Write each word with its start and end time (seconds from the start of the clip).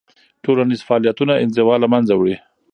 ټولنیز 0.43 0.81
فعالیتونه 0.87 1.33
انزوا 1.43 1.75
له 1.83 1.87
منځه 1.93 2.13
وړي. 2.15 2.35